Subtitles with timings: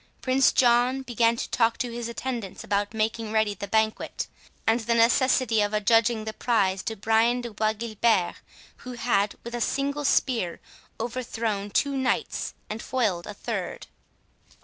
[0.23, 4.25] Prince John began to talk to his attendants about making ready the banquet,
[4.65, 8.37] and the necessity of adjudging the prize to Brian de Bois Guilbert,
[8.77, 10.59] who had, with a single spear,
[10.99, 13.85] overthrown two knights, and foiled a third.